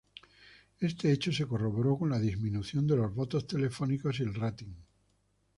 Este 0.79 1.11
hecho 1.11 1.31
se 1.31 1.45
corroboró 1.47 1.95
con 1.95 2.09
la 2.09 2.17
disminución 2.17 2.87
de 2.87 2.95
los 2.97 3.13
votos 3.13 3.45
telefónicos 3.45 4.19
y 4.19 4.23
el 4.23 4.33
rating. 4.33 4.73